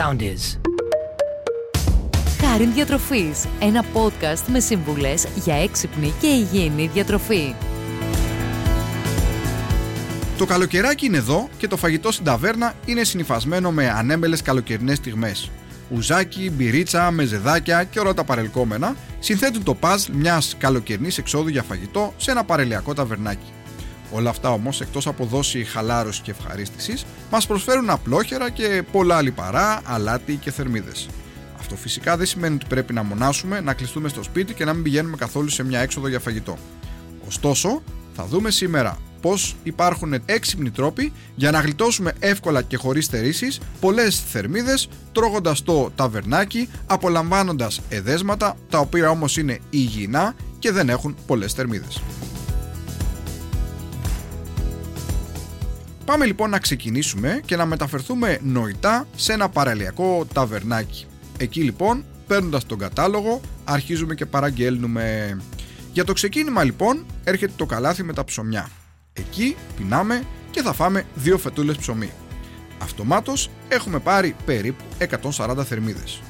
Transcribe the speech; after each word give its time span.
sound 0.00 0.20
is. 0.20 0.58
Χάριν 2.40 2.72
Διατροφής, 2.72 3.46
ένα 3.60 3.84
podcast 3.94 4.42
με 4.46 4.60
σύμβουλες 4.60 5.26
για 5.34 5.54
έξυπνη 5.54 6.12
και 6.20 6.26
υγιεινή 6.26 6.86
διατροφή. 6.86 7.54
Το 10.38 10.46
καλοκαιράκι 10.46 11.06
είναι 11.06 11.16
εδώ 11.16 11.48
και 11.58 11.68
το 11.68 11.76
φαγητό 11.76 12.12
στην 12.12 12.24
ταβέρνα 12.24 12.74
είναι 12.84 13.04
συνυφασμένο 13.04 13.70
με 13.70 13.90
ανέμπελες 13.90 14.42
καλοκαιρινές 14.42 14.96
στιγμές. 14.96 15.50
Ουζάκι, 15.90 16.50
μπυρίτσα, 16.50 17.10
μεζεδάκια 17.10 17.84
και 17.84 18.00
όλα 18.00 18.14
τα 18.14 18.24
παρελκόμενα 18.24 18.96
συνθέτουν 19.18 19.62
το 19.62 19.74
παζλ 19.74 20.12
μιας 20.12 20.56
καλοκαιρινής 20.58 21.18
εξόδου 21.18 21.48
για 21.48 21.62
φαγητό 21.62 22.14
σε 22.16 22.30
ένα 22.30 22.44
παρελιακό 22.44 22.94
ταβερνάκι. 22.94 23.52
Όλα 24.12 24.30
αυτά 24.30 24.50
όμως 24.50 24.80
εκτός 24.80 25.06
από 25.06 25.24
δόση 25.24 25.64
χαλάρωσης 25.64 26.20
και 26.20 26.30
ευχαρίστησης 26.30 27.04
μας 27.30 27.46
προσφέρουν 27.46 27.90
απλόχερα 27.90 28.50
και 28.50 28.82
πολλά 28.92 29.22
λιπαρά, 29.22 29.80
αλάτι 29.84 30.36
και 30.36 30.50
θερμίδες. 30.50 31.08
Αυτό 31.58 31.76
φυσικά 31.76 32.16
δεν 32.16 32.26
σημαίνει 32.26 32.54
ότι 32.54 32.66
πρέπει 32.68 32.92
να 32.92 33.02
μονάσουμε, 33.02 33.60
να 33.60 33.74
κλειστούμε 33.74 34.08
στο 34.08 34.22
σπίτι 34.22 34.54
και 34.54 34.64
να 34.64 34.72
μην 34.72 34.82
πηγαίνουμε 34.82 35.16
καθόλου 35.16 35.48
σε 35.48 35.64
μια 35.64 35.80
έξοδο 35.80 36.08
για 36.08 36.20
φαγητό. 36.20 36.56
Ωστόσο, 37.26 37.82
θα 38.14 38.24
δούμε 38.26 38.50
σήμερα 38.50 38.98
πώς 39.20 39.56
υπάρχουν 39.62 40.14
έξυπνοι 40.24 40.70
τρόποι 40.70 41.12
για 41.34 41.50
να 41.50 41.60
γλιτώσουμε 41.60 42.12
εύκολα 42.18 42.62
και 42.62 42.76
χωρίς 42.76 43.04
στερήσεις 43.04 43.60
πολλές 43.80 44.20
θερμίδες, 44.20 44.88
τρώγοντας 45.12 45.62
το 45.62 45.90
ταβερνάκι, 45.94 46.68
απολαμβάνοντας 46.86 47.80
εδέσματα 47.88 48.56
τα 48.68 48.78
οποία 48.78 49.10
όμως 49.10 49.36
είναι 49.36 49.58
υγιεινά 49.70 50.34
και 50.58 50.72
δεν 50.72 50.88
έχουν 50.88 51.16
πολλές 51.26 51.52
θερμίδες. 51.52 52.02
Πάμε 56.10 56.26
λοιπόν 56.26 56.50
να 56.50 56.58
ξεκινήσουμε 56.58 57.40
και 57.44 57.56
να 57.56 57.66
μεταφερθούμε 57.66 58.38
νοητά 58.42 59.06
σε 59.16 59.32
ένα 59.32 59.48
παραλιακό 59.48 60.26
ταβερνάκι. 60.32 61.06
Εκεί 61.38 61.62
λοιπόν, 61.62 62.04
παίρνοντας 62.26 62.66
τον 62.66 62.78
κατάλογο, 62.78 63.40
αρχίζουμε 63.64 64.14
και 64.14 64.26
παραγγέλνουμε. 64.26 65.36
Για 65.92 66.04
το 66.04 66.12
ξεκίνημα 66.12 66.64
λοιπόν 66.64 67.06
έρχεται 67.24 67.52
το 67.56 67.66
καλάθι 67.66 68.02
με 68.02 68.12
τα 68.12 68.24
ψωμιά. 68.24 68.70
Εκεί 69.12 69.56
πεινάμε 69.76 70.22
και 70.50 70.62
θα 70.62 70.72
φάμε 70.72 71.04
δύο 71.14 71.38
φετούλες 71.38 71.76
ψωμί. 71.76 72.10
Αυτομάτως 72.82 73.50
έχουμε 73.68 73.98
πάρει 73.98 74.36
περίπου 74.44 74.84
140 75.36 75.64
θερμίδες. 75.64 76.20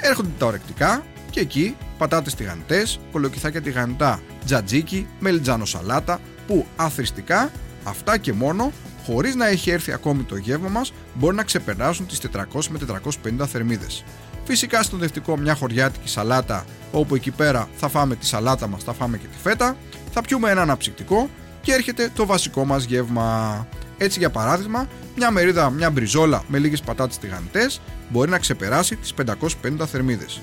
Έρχονται 0.00 0.30
τα 0.38 0.46
ορεκτικά 0.46 1.04
και 1.30 1.40
εκεί 1.40 1.76
πατάτες 1.98 2.34
τηγανιτές, 2.34 3.00
κολοκυθάκια 3.12 3.62
τηγανιτά, 3.62 4.20
τζατζίκι, 4.44 5.06
μελιτζάνο 5.18 5.64
σαλάτα 5.64 6.20
που 6.46 6.66
αθρηστικά 6.76 7.50
αυτά 7.84 8.18
και 8.18 8.32
μόνο 8.32 8.72
χωρίς 9.04 9.34
να 9.34 9.46
έχει 9.46 9.70
έρθει 9.70 9.92
ακόμη 9.92 10.22
το 10.22 10.36
γεύμα 10.36 10.68
μας, 10.68 10.92
μπορεί 11.14 11.36
να 11.36 11.42
ξεπεράσουν 11.42 12.06
τις 12.06 12.18
400 12.18 12.68
με 12.68 12.78
450 12.78 13.46
θερμίδες. 13.46 14.04
Φυσικά 14.44 14.82
στο 14.82 14.96
δευτικό 14.96 15.36
μια 15.36 15.54
χωριάτικη 15.54 16.08
σαλάτα, 16.08 16.64
όπου 16.92 17.14
εκεί 17.14 17.30
πέρα 17.30 17.68
θα 17.76 17.88
φάμε 17.88 18.16
τη 18.16 18.26
σαλάτα 18.26 18.66
μας, 18.66 18.82
θα 18.84 18.92
φάμε 18.92 19.18
και 19.18 19.26
τη 19.26 19.38
φέτα, 19.42 19.76
θα 20.12 20.20
πιούμε 20.20 20.50
ένα 20.50 20.62
αναψυκτικό 20.62 21.30
και 21.60 21.72
έρχεται 21.72 22.10
το 22.14 22.26
βασικό 22.26 22.64
μας 22.64 22.84
γεύμα. 22.84 23.66
Έτσι, 23.98 24.18
για 24.18 24.30
παράδειγμα, 24.30 24.88
μια 25.16 25.30
μερίδα, 25.30 25.70
μια 25.70 25.90
μπριζόλα 25.90 26.42
με 26.48 26.58
λίγες 26.58 26.80
πατάτες 26.80 27.18
τηγανιτές 27.18 27.80
μπορεί 28.08 28.30
να 28.30 28.38
ξεπεράσει 28.38 28.96
τις 28.96 29.14
550 29.14 29.86
θερμίδες. 29.86 30.40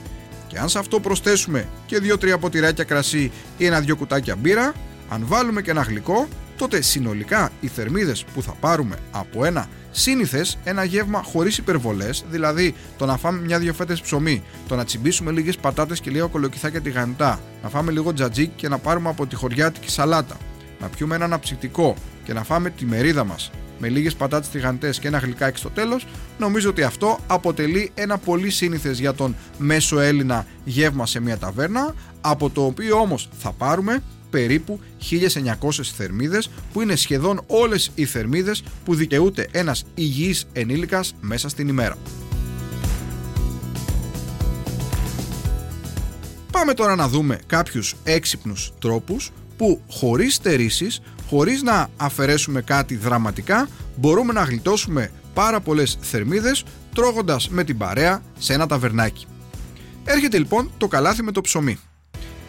Και 0.48 0.58
αν 0.58 0.70
σε 0.70 0.80
αυτό 0.80 1.00
προσθέσουμε 1.00 1.68
και 1.86 2.00
2-3 2.00 2.38
ποτηράκια 2.40 2.84
κρασί 2.84 3.32
ή 3.58 3.66
ένα-δυο 3.66 3.96
κουτάκια 3.96 4.36
μπύρα, 4.36 4.74
αν 5.10 5.24
βάλουμε 5.28 5.62
και 5.62 5.72
ένα 5.72 5.82
γλυκό, 5.82 6.28
τότε 6.62 6.82
συνολικά 6.82 7.52
οι 7.60 7.68
θερμίδες 7.68 8.24
που 8.34 8.42
θα 8.42 8.52
πάρουμε 8.60 8.96
από 9.12 9.46
ένα 9.46 9.68
σύνηθες 9.92 10.58
ένα 10.64 10.84
γεύμα 10.84 11.24
χωρίς 11.24 11.58
υπερβολές, 11.58 12.26
δηλαδή 12.30 12.76
το 12.98 13.06
να 13.06 13.18
φάμε 13.18 13.42
μια-δυο 13.42 13.74
φέτες 13.74 14.02
ψωμί, 14.02 14.44
το 14.68 14.76
να 14.76 14.86
τσιμπήσουμε 14.86 15.32
λίγες 15.32 15.58
πατάτες 15.58 16.00
και 16.00 16.10
λίγα 16.10 16.26
κολοκυθάκια 16.26 16.82
τηγανιτά, 16.82 17.40
να 17.64 17.70
φάμε 17.70 17.92
λίγο 17.92 18.14
τζατζίκ 18.14 18.56
και 18.56 18.68
να 18.68 18.78
πάρουμε 18.78 19.10
από 19.10 19.28
τη 19.28 19.36
χωριάτικη 19.36 19.90
σαλάτα, 19.90 20.38
να 20.80 20.88
πιούμε 20.88 21.16
ένα 21.16 21.26
αναψυκτικό 21.26 21.96
και 22.24 22.34
να 22.34 22.44
φάμε 22.44 22.70
τη 22.70 22.86
μερίδα 22.86 23.24
μας 23.24 23.52
με 23.80 23.90
λίγες 23.90 24.16
πατάτες 24.16 24.50
τηγανιτές 24.50 25.00
και 25.00 25.08
ένα 25.08 25.18
γλυκάκι 25.18 25.58
στο 25.58 25.70
τέλος, 25.70 26.08
νομίζω 26.40 26.70
ότι 26.70 26.84
αυτό 26.84 27.20
αποτελεί 27.28 27.92
ένα 27.94 28.18
πολύ 28.18 28.50
σύνηθες 28.50 29.00
για 29.00 29.14
τον 29.14 29.36
μέσο 29.58 30.00
Έλληνα 30.00 30.46
γεύμα 30.64 31.06
σε 31.06 31.20
μια 31.20 31.38
ταβέρνα, 31.38 31.96
από 32.22 32.50
το 32.50 32.66
οποίο 32.66 32.98
όμως 32.98 33.30
θα 33.40 33.52
πάρουμε 33.52 34.04
περίπου 34.32 34.80
1900 35.12 35.84
θερμίδες 35.96 36.50
που 36.74 36.82
είναι 36.82 36.96
σχεδόν 36.96 37.42
όλες 37.48 37.92
οι 37.96 38.06
θερμίδες 38.06 38.64
που 38.86 38.96
δικαιούται 38.96 39.48
ένας 39.52 39.84
υγιής 39.96 40.46
ενήλικας 40.54 41.14
μέσα 41.22 41.50
στην 41.50 41.68
ημέρα. 41.68 41.98
Πάμε 46.52 46.74
τώρα 46.74 46.96
να 46.96 47.08
δούμε 47.08 47.40
κάποιους 47.46 47.96
έξυπνους 48.04 48.72
τρόπους 48.80 49.32
που 49.58 49.82
χωρίς 49.90 50.34
στερήσεις, 50.34 51.02
χωρίς 51.30 51.62
να 51.62 51.90
αφαιρέσουμε 51.98 52.62
κάτι 52.62 52.96
δραματικά, 52.96 53.68
μπορούμε 53.96 54.34
να 54.34 54.44
γλιτώσουμε 54.44 55.12
πάρα 55.34 55.60
πολλές 55.60 55.98
θερμίδες 56.02 56.64
τρώγοντας 56.96 57.50
με 57.50 57.64
την 57.64 57.78
παρέα 57.78 58.24
σε 58.40 58.54
ένα 58.54 58.68
ταβερνάκι. 58.68 59.26
Έρχεται 60.06 60.38
λοιπόν 60.38 60.72
το 60.78 60.88
καλάθι 60.88 61.24
με 61.24 61.32
το 61.32 61.42
ψωμί. 61.42 61.80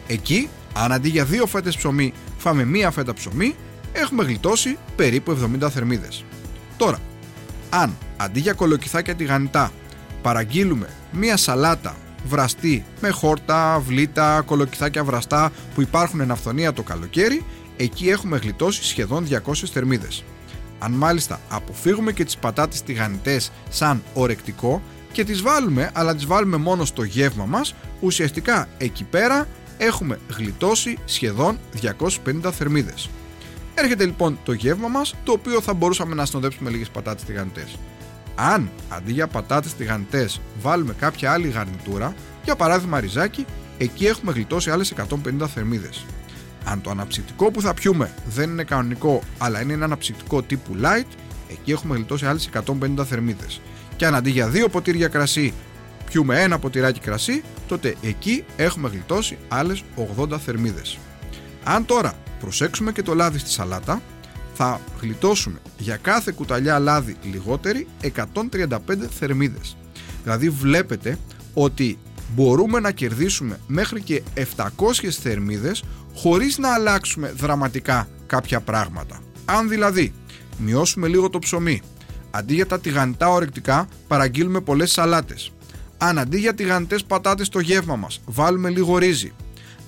Εκεί 0.07 0.49
αν 0.73 0.91
αντί 0.91 1.09
για 1.09 1.25
δύο 1.25 1.45
φέτες 1.45 1.77
ψωμί 1.77 2.13
φάμε 2.37 2.65
μία 2.65 2.91
φέτα 2.91 3.13
ψωμί, 3.13 3.55
έχουμε 3.93 4.23
γλιτώσει 4.23 4.77
περίπου 4.95 5.37
70 5.61 5.69
θερμίδες. 5.69 6.25
Τώρα, 6.77 6.99
αν 7.69 7.97
αντί 8.17 8.39
για 8.39 8.53
κολοκυθάκια 8.53 9.15
τηγανιτά 9.15 9.71
παραγγείλουμε 10.21 10.89
μία 11.11 11.37
σαλάτα 11.37 11.95
βραστή 12.27 12.85
με 13.01 13.09
χόρτα, 13.09 13.79
βλήτα, 13.79 14.41
κολοκυθάκια 14.45 15.03
βραστά 15.03 15.51
που 15.75 15.81
υπάρχουν 15.81 16.19
εν 16.19 16.31
αυθονία 16.31 16.73
το 16.73 16.83
καλοκαίρι, 16.83 17.45
εκεί 17.77 18.09
έχουμε 18.09 18.37
γλιτώσει 18.37 18.83
σχεδόν 18.83 19.27
200 19.29 19.53
θερμίδες. 19.53 20.23
Αν 20.79 20.91
μάλιστα 20.91 21.39
αποφύγουμε 21.49 22.11
και 22.11 22.23
τις 22.23 22.37
πατάτες 22.37 22.83
τηγανιτές 22.83 23.51
σαν 23.69 24.03
ορεκτικό 24.13 24.81
και 25.11 25.23
τις 25.23 25.41
βάλουμε 25.41 25.89
αλλά 25.93 26.15
τις 26.15 26.25
βάλουμε 26.25 26.57
μόνο 26.57 26.85
στο 26.85 27.03
γεύμα 27.03 27.45
μας, 27.45 27.75
ουσιαστικά 27.99 28.67
εκεί 28.77 29.03
πέρα 29.03 29.47
έχουμε 29.77 30.19
γλιτώσει 30.37 30.97
σχεδόν 31.05 31.59
250 31.81 32.51
θερμίδες. 32.51 33.09
Έρχεται 33.75 34.05
λοιπόν 34.05 34.39
το 34.43 34.53
γεύμα 34.53 34.87
μας, 34.87 35.15
το 35.23 35.31
οποίο 35.31 35.61
θα 35.61 35.73
μπορούσαμε 35.73 36.15
να 36.15 36.25
συνοδέψουμε 36.25 36.69
λίγες 36.69 36.89
πατάτες 36.89 37.23
τηγανιτές. 37.23 37.77
Αν 38.35 38.69
αντί 38.89 39.11
για 39.11 39.27
πατάτες 39.27 39.73
τηγανιτές 39.73 40.41
βάλουμε 40.61 40.93
κάποια 40.99 41.31
άλλη 41.31 41.47
γαρνιτούρα, 41.47 42.13
για 42.43 42.55
παράδειγμα 42.55 42.99
ριζάκι, 42.99 43.45
εκεί 43.77 44.05
έχουμε 44.05 44.31
γλιτώσει 44.31 44.69
άλλες 44.69 44.91
150 44.91 45.47
θερμίδες. 45.47 46.05
Αν 46.65 46.81
το 46.81 46.89
αναψυκτικό 46.89 47.51
που 47.51 47.61
θα 47.61 47.73
πιούμε 47.73 48.13
δεν 48.25 48.49
είναι 48.49 48.63
κανονικό, 48.63 49.21
αλλά 49.37 49.61
είναι 49.61 49.73
ένα 49.73 49.85
αναψυκτικό 49.85 50.41
τύπου 50.41 50.75
light, 50.81 51.07
εκεί 51.49 51.71
έχουμε 51.71 51.95
γλιτώσει 51.95 52.25
άλλες 52.25 52.49
150 52.99 53.05
θερμίδες. 53.05 53.61
Και 53.95 54.05
αν 54.05 54.15
αντί 54.15 54.29
για 54.29 54.49
δύο 54.49 54.69
ποτήρια 54.69 55.07
κρασί 55.07 55.53
πιούμε 56.05 56.41
ένα 56.41 56.59
ποτηράκι 56.59 56.99
κρασί, 56.99 57.43
τότε 57.67 57.95
εκεί 58.01 58.43
έχουμε 58.55 58.89
γλιτώσει 58.89 59.37
άλλες 59.47 59.83
80 60.19 60.37
θερμίδες. 60.45 60.97
Αν 61.63 61.85
τώρα 61.85 62.13
προσέξουμε 62.39 62.91
και 62.91 63.01
το 63.01 63.13
λάδι 63.13 63.37
στη 63.37 63.49
σαλάτα, 63.49 64.01
θα 64.53 64.79
γλιτώσουμε 65.01 65.59
για 65.77 65.97
κάθε 65.97 66.31
κουταλιά 66.31 66.79
λάδι 66.79 67.15
λιγότερη 67.23 67.87
135 68.01 68.77
θερμίδες. 69.19 69.77
Δηλαδή 70.23 70.49
βλέπετε 70.49 71.17
ότι 71.53 71.97
μπορούμε 72.35 72.79
να 72.79 72.91
κερδίσουμε 72.91 73.59
μέχρι 73.67 74.01
και 74.01 74.21
700 74.35 75.09
θερμίδες 75.21 75.83
χωρίς 76.15 76.57
να 76.57 76.73
αλλάξουμε 76.73 77.31
δραματικά 77.31 78.07
κάποια 78.25 78.59
πράγματα. 78.59 79.19
Αν 79.45 79.69
δηλαδή 79.69 80.13
μειώσουμε 80.57 81.07
λίγο 81.07 81.29
το 81.29 81.39
ψωμί, 81.39 81.81
αντί 82.31 82.53
για 82.53 82.65
τα 82.65 82.79
τηγανιτά 82.79 83.29
ορεκτικά 83.29 83.87
παραγγείλουμε 84.07 84.61
πολλές 84.61 84.91
σαλάτες, 84.91 85.52
αν 86.05 86.19
αντί 86.19 86.39
για 86.39 86.53
τηγανιτές 86.53 87.03
πατάτες 87.03 87.47
στο 87.47 87.59
γεύμα 87.59 87.95
μας 87.95 88.21
βάλουμε 88.25 88.69
λίγο 88.69 88.97
ρύζι, 88.97 89.33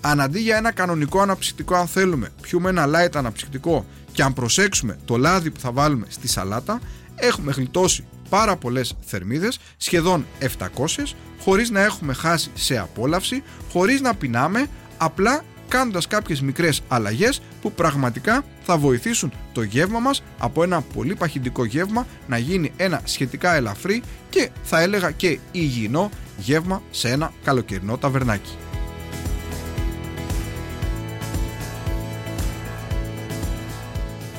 αν 0.01 0.21
αντί 0.21 0.39
για 0.39 0.57
ένα 0.57 0.71
κανονικό 0.71 1.21
αναψυκτικό, 1.21 1.75
αν 1.75 1.87
θέλουμε, 1.87 2.29
πιούμε 2.41 2.69
ένα 2.69 2.85
light 2.87 3.15
αναψυκτικό 3.15 3.85
και 4.11 4.23
αν 4.23 4.33
προσέξουμε 4.33 4.97
το 5.05 5.17
λάδι 5.17 5.51
που 5.51 5.59
θα 5.59 5.71
βάλουμε 5.71 6.05
στη 6.09 6.27
σαλάτα, 6.27 6.81
έχουμε 7.15 7.51
γλιτώσει 7.51 8.05
πάρα 8.29 8.55
πολλές 8.55 8.95
θερμίδες, 9.05 9.59
σχεδόν 9.77 10.25
700, 10.39 11.15
χωρίς 11.41 11.69
να 11.69 11.83
έχουμε 11.83 12.13
χάσει 12.13 12.51
σε 12.53 12.77
απόλαυση, 12.77 13.43
χωρίς 13.71 14.01
να 14.01 14.15
πεινάμε, 14.15 14.67
απλά 14.97 15.43
κάνοντας 15.67 16.07
κάποιες 16.07 16.41
μικρές 16.41 16.81
αλλαγές 16.87 17.41
που 17.61 17.71
πραγματικά 17.71 18.43
θα 18.63 18.77
βοηθήσουν 18.77 19.31
το 19.51 19.61
γεύμα 19.61 19.99
μας 19.99 20.23
από 20.37 20.63
ένα 20.63 20.81
πολύ 20.81 21.15
παχυντικό 21.15 21.65
γεύμα 21.65 22.07
να 22.27 22.37
γίνει 22.37 22.71
ένα 22.77 23.01
σχετικά 23.03 23.55
ελαφρύ 23.55 24.03
και 24.29 24.49
θα 24.63 24.81
έλεγα 24.81 25.11
και 25.11 25.39
υγιεινό 25.51 26.09
γεύμα 26.37 26.81
σε 26.91 27.09
ένα 27.09 27.31
καλοκαιρινό 27.43 27.97
ταβερνάκι. 27.97 28.57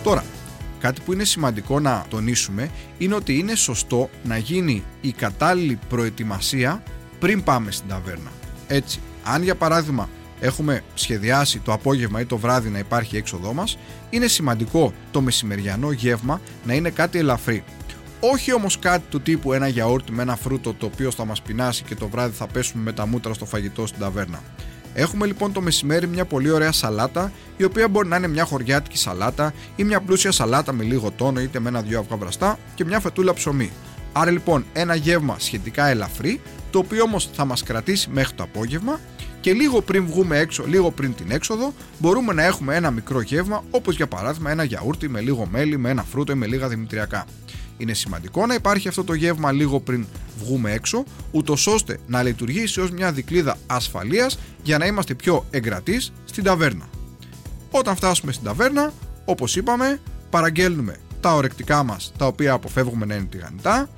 Τώρα, 0.03 0.25
κάτι 0.81 1.01
που 1.01 1.13
είναι 1.13 1.25
σημαντικό 1.25 1.81
να 1.81 2.05
τονίσουμε 2.09 2.71
είναι 2.99 3.15
ότι 3.15 3.39
είναι 3.39 3.55
σωστό 3.55 4.11
να 4.25 4.37
γίνει 4.37 4.85
η 5.01 5.13
κατάλληλη 5.13 5.79
προετοιμασία 5.89 6.83
πριν 7.19 7.43
πάμε 7.43 7.71
στην 7.71 7.89
ταβέρνα. 7.89 8.31
Έτσι, 8.69 9.01
αν 9.25 9.43
για 9.43 9.55
παράδειγμα 9.55 10.09
έχουμε 10.41 10.83
σχεδιάσει 10.95 11.59
το 11.59 11.73
απόγευμα 11.73 12.21
ή 12.21 12.25
το 12.25 12.37
βράδυ 12.37 12.69
να 12.69 12.79
υπάρχει 12.79 13.17
έξοδό 13.17 13.53
μας, 13.53 13.79
είναι 14.11 14.27
σημαντικό 14.27 14.93
το 15.11 15.21
μεσημεριανό 15.21 15.91
γεύμα 15.91 16.41
να 16.65 16.75
είναι 16.75 16.91
κάτι 16.91 17.19
ελαφρύ. 17.19 17.65
Όχι 18.21 18.53
όμως 18.53 18.79
κάτι 18.79 19.05
του 19.11 19.21
τύπου 19.21 19.53
ένα 19.53 19.69
γιαούρτι 19.69 20.13
με 20.13 20.23
ένα 20.23 20.37
φρούτο 20.37 20.75
το 20.75 20.87
οποίο 20.87 21.11
θα 21.11 21.25
μας 21.25 21.43
πεινάσει 21.43 21.83
και 21.83 21.95
το 21.95 22.09
βράδυ 22.09 22.37
θα 22.37 22.47
πέσουμε 22.47 22.83
με 22.83 22.93
τα 22.93 23.07
μούτρα 23.07 23.35
στο 23.35 23.45
φαγητό 23.45 23.87
στην 23.87 24.01
ταβέρνα. 24.01 24.43
Έχουμε 24.95 25.27
λοιπόν 25.27 25.53
το 25.53 25.61
μεσημέρι 25.61 26.07
μια 26.07 26.25
πολύ 26.25 26.51
ωραία 26.51 26.73
σαλάτα, 26.73 27.33
η 27.57 27.65
οποία 27.65 27.89
μπορεί 27.89 28.09
να 28.09 28.17
είναι 28.17 28.29
μια 28.29 28.45
χωριάτικη 28.45 28.99
σαλάτα 28.99 29.53
ή 29.77 29.85
μια 29.85 30.01
πλούσια 30.01 30.33
σαλάτα 30.33 30.73
με 30.73 30.85
λίγο 30.85 31.11
τόνο 31.11 31.41
είτε 31.41 31.59
με 31.61 31.69
ένα-δυο 31.69 31.99
αυγά 31.99 32.17
βραστά 32.17 32.59
και 32.75 32.85
μια 32.85 33.01
φετούλα 33.01 33.35
ψωμί. 33.35 33.71
Άρα 34.13 34.31
λοιπόν 34.31 34.65
ένα 34.73 34.95
γεύμα 34.95 35.37
σχετικά 35.39 35.87
ελαφρύ, 35.87 36.41
το 36.71 36.79
οποίο 36.79 37.03
όμως 37.03 37.31
θα 37.33 37.45
μας 37.45 37.63
κρατήσει 37.63 38.09
μέχρι 38.11 38.35
το 38.35 38.43
απόγευμα 38.43 39.01
και 39.47 39.53
λίγο 39.53 39.83
πριν 39.83 40.07
βγούμε 40.07 40.39
έξω, 40.39 40.65
λίγο 40.67 40.91
πριν 40.91 41.15
την 41.15 41.31
έξοδο, 41.31 41.73
μπορούμε 41.99 42.33
να 42.33 42.45
έχουμε 42.45 42.75
ένα 42.75 42.91
μικρό 42.91 43.21
γεύμα, 43.21 43.65
όπως 43.71 43.97
για 43.97 44.07
παράδειγμα 44.07 44.51
ένα 44.51 44.65
γιαούρτι 44.65 45.09
με 45.09 45.21
λίγο 45.21 45.47
μέλι, 45.51 45.79
με 45.79 45.91
ένα 45.91 46.03
φρούτο 46.03 46.33
ή 46.33 46.35
με 46.35 46.47
λίγα 46.47 46.69
δημητριακά. 46.69 47.25
Είναι 47.77 47.93
σημαντικό 47.93 48.47
να 48.47 48.55
υπάρχει 48.55 48.89
αυτό 48.89 49.05
το 49.05 49.15
γεύμα 49.15 49.53
λίγο 49.53 49.81
πριν 49.81 50.07
βγούμε 50.39 50.73
έξω, 50.73 51.05
ούτως 51.31 51.67
ώστε 51.67 51.99
να 52.07 52.23
λειτουργήσει 52.23 52.81
ως 52.81 52.91
μια 52.91 53.13
δικλίδα 53.13 53.57
ασφαλείας 53.67 54.39
για 54.63 54.79
να 54.79 54.87
είμαστε 54.87 55.15
πιο 55.15 55.47
εγκρατείς 55.51 56.13
στην 56.25 56.45
ταβέρνα. 56.45 56.89
Όταν 57.71 57.97
φτάσουμε 57.97 58.33
στην 58.33 58.45
ταβέρνα, 58.45 58.93
όπως 59.25 59.57
είπαμε, 59.57 60.01
παραγγέλνουμε 60.31 60.97
τα 61.21 61.35
ορεκτικά 61.35 61.83
μας 61.83 62.13
τα 62.19 62.27
οποία 62.27 62.53
αποφεύγουμε 62.53 63.07
να 63.07 63.15
είναι 63.15 63.27
τηγανιτά, 63.31 63.89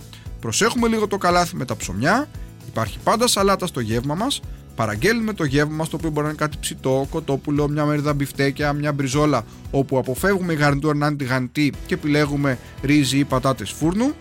προσέχουμε 0.40 0.88
λίγο 0.88 1.06
το 1.06 1.18
καλάθι 1.18 1.56
με 1.56 1.64
τα 1.64 1.76
ψωμιά, 1.76 2.28
υπάρχει 2.68 2.98
πάντα 3.04 3.26
σαλάτα 3.26 3.66
στο 3.66 3.80
γεύμα 3.80 4.14
μας, 4.14 4.40
παραγγέλνουμε 4.78 5.32
το 5.32 5.44
γεύμα 5.44 5.74
μας, 5.74 5.88
το 5.88 5.96
οποίο 5.96 6.10
μπορεί 6.10 6.22
να 6.22 6.28
είναι 6.28 6.38
κάτι 6.38 6.56
ψητό, 6.60 7.06
κοτόπουλο, 7.10 7.68
μια 7.68 7.84
μερίδα 7.84 8.14
μπιφτέκια, 8.14 8.72
μια 8.72 8.92
μπριζόλα, 8.92 9.44
όπου 9.70 9.98
αποφεύγουμε 9.98 10.52
η 10.52 10.56
γαρνιτούρα 10.56 10.94
να 10.94 11.06
είναι 11.06 11.16
τηγανιτή 11.16 11.72
και 11.86 11.94
επιλέγουμε 11.94 12.58
ρύζι 12.82 13.18
ή 13.18 13.24
πατάτες 13.24 13.70
φούρνου. 13.70 14.12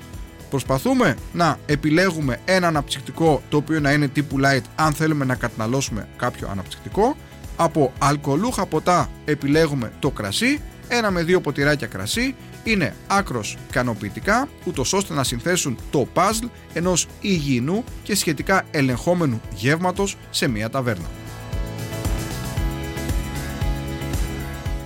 Προσπαθούμε 0.49 1.15
να 1.33 1.57
επιλέγουμε 1.65 2.39
ένα 2.45 2.67
αναψυκτικό 2.67 3.41
το 3.49 3.57
οποίο 3.57 3.79
να 3.79 3.91
είναι 3.91 4.07
τύπου 4.07 4.35
light 4.39 4.63
αν 4.75 4.93
θέλουμε 4.93 5.25
να 5.25 5.35
καταναλώσουμε 5.35 6.07
κάποιο 6.17 6.47
αναψυκτικό. 6.51 7.15
Από 7.55 7.93
αλκοολούχα 7.99 8.65
ποτά 8.65 9.09
επιλέγουμε 9.25 9.91
το 9.99 10.09
κρασί, 10.09 10.61
ένα 10.87 11.11
με 11.11 11.23
δύο 11.23 11.41
ποτηράκια 11.41 11.87
κρασί 11.87 12.35
είναι 12.67 12.95
άκρος 13.07 13.57
ικανοποιητικά, 13.69 14.49
ούτως 14.65 14.93
ώστε 14.93 15.13
να 15.13 15.23
συνθέσουν 15.23 15.77
το 15.91 16.07
puzzle 16.13 16.49
ενός 16.73 17.07
υγιεινού 17.21 17.83
και 18.03 18.15
σχετικά 18.15 18.65
ελεγχόμενου 18.71 19.41
γεύματος 19.55 20.15
σε 20.29 20.47
μια 20.47 20.69
ταβέρνα. 20.69 21.05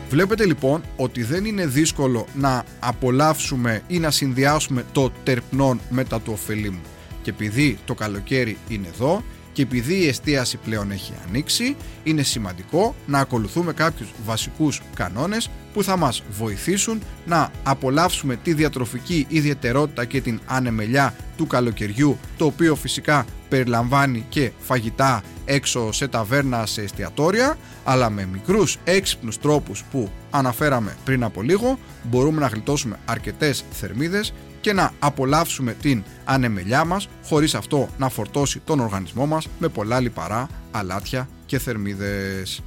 Βλέπετε 0.09 0.45
λοιπόν 0.45 0.81
ότι 0.95 1.23
δεν 1.23 1.45
είναι 1.45 1.65
δύσκολο 1.65 2.27
να 2.33 2.63
απολαύσουμε 2.79 3.81
ή 3.87 3.99
να 3.99 4.11
συνδυάσουμε 4.11 4.85
το 4.91 5.11
τερπνόν 5.23 5.79
με 5.89 6.03
τα 6.03 6.21
του 6.21 6.31
ωφελήμου. 6.33 6.81
Και 7.21 7.29
επειδή 7.29 7.77
το 7.85 7.93
καλοκαίρι 7.93 8.57
είναι 8.67 8.87
εδώ 8.87 9.23
και 9.53 9.61
επειδή 9.61 9.93
η 9.93 10.07
εστίαση 10.07 10.57
πλέον 10.57 10.91
έχει 10.91 11.13
ανοίξει, 11.27 11.75
είναι 12.03 12.23
σημαντικό 12.23 12.95
να 13.05 13.19
ακολουθούμε 13.19 13.73
κάποιους 13.73 14.09
βασικούς 14.25 14.81
κανόνες 14.95 15.49
που 15.73 15.83
θα 15.83 15.97
μας 15.97 16.23
βοηθήσουν 16.29 17.01
να 17.25 17.51
απολαύσουμε 17.63 18.35
τη 18.35 18.53
διατροφική 18.53 19.25
ιδιαιτερότητα 19.29 20.05
και 20.05 20.21
την 20.21 20.39
ανεμελιά 20.45 21.15
του 21.37 21.47
καλοκαιριού, 21.47 22.17
το 22.37 22.45
οποίο 22.45 22.75
φυσικά 22.75 23.25
περιλαμβάνει 23.49 24.25
και 24.29 24.51
φαγητά 24.59 25.23
έξω 25.45 25.91
σε 25.91 26.07
ταβέρνα, 26.07 26.65
σε 26.65 26.81
εστιατόρια, 26.81 27.57
αλλά 27.83 28.09
με 28.09 28.25
μικρούς 28.25 28.77
έξυπνους 28.83 29.39
τρόπους 29.39 29.83
που 29.91 30.09
αναφέραμε 30.29 30.95
πριν 31.05 31.23
από 31.23 31.41
λίγο, 31.41 31.79
μπορούμε 32.03 32.39
να 32.41 32.47
γλιτώσουμε 32.47 32.99
αρκετές 33.05 33.63
θερμίδες 33.71 34.33
και 34.61 34.73
να 34.73 34.91
απολαύσουμε 34.99 35.73
την 35.73 36.03
ανεμελιά 36.25 36.85
μας 36.85 37.07
χωρίς 37.25 37.55
αυτό 37.55 37.89
να 37.97 38.09
φορτώσει 38.09 38.59
τον 38.59 38.79
οργανισμό 38.79 39.25
μας 39.25 39.47
με 39.59 39.67
πολλά 39.67 39.99
λιπαρά, 39.99 40.47
αλάτια 40.71 41.29
και 41.45 41.59
θερμίδες. 41.59 42.61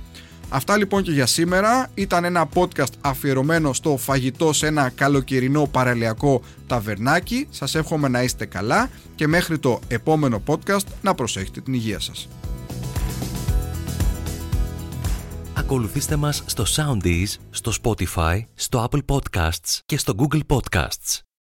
Αυτά 0.49 0.77
λοιπόν 0.77 1.03
και 1.03 1.11
για 1.11 1.27
σήμερα 1.27 1.91
ήταν 1.95 2.25
ένα 2.25 2.49
podcast 2.55 2.93
αφιερωμένο 3.01 3.73
στο 3.73 3.97
φαγητό 3.97 4.53
σε 4.53 4.67
ένα 4.67 4.89
καλοκαιρινό 4.89 5.67
παραλιακό 5.67 6.43
ταβερνάκι. 6.67 7.47
Σας 7.51 7.75
εύχομαι 7.75 8.09
να 8.09 8.23
είστε 8.23 8.45
καλά 8.45 8.91
και 9.15 9.27
μέχρι 9.27 9.59
το 9.59 9.81
επόμενο 9.89 10.43
podcast 10.47 10.87
να 11.03 11.15
προσέχετε 11.15 11.61
την 11.61 11.75
υγεία 11.75 12.01
σας. 12.01 12.29
Ακολουθήστε 15.57 16.17
μας 16.17 16.43
στο 16.47 16.65
Soundees, 16.77 17.27
στο 17.51 17.73
Spotify, 17.83 18.41
στο 18.55 18.89
Apple 18.91 19.01
Podcasts 19.15 19.79
και 19.87 19.99
στο 19.99 20.15
Google 20.19 20.41
Podcasts. 20.47 21.24